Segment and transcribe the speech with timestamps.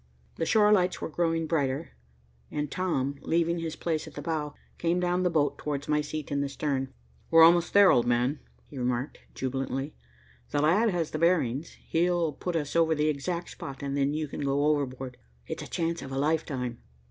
[0.37, 1.91] The shore lights were growing brighter,
[2.49, 6.31] and Tom, leaving his place at the bow, came down the boat towards my seat
[6.31, 6.91] in the stern.
[7.29, 9.93] "We're almost there, old man," he remarked jubilantly.
[10.49, 11.77] "The lad has the bearings.
[11.87, 15.17] He'll put us over the exact spot, and then you can go overboard.
[15.45, 16.79] It's a chance of a lifetime."